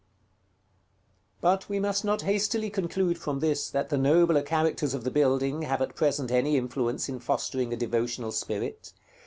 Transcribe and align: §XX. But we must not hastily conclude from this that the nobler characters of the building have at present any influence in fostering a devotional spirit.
§XX. 0.03 1.41
But 1.41 1.69
we 1.69 1.79
must 1.79 2.03
not 2.03 2.23
hastily 2.23 2.71
conclude 2.71 3.19
from 3.19 3.39
this 3.39 3.69
that 3.69 3.89
the 3.89 3.99
nobler 3.99 4.41
characters 4.41 4.95
of 4.95 5.03
the 5.03 5.11
building 5.11 5.61
have 5.61 5.79
at 5.79 5.93
present 5.95 6.31
any 6.31 6.57
influence 6.57 7.07
in 7.07 7.19
fostering 7.19 7.71
a 7.71 7.77
devotional 7.77 8.31
spirit. 8.31 8.93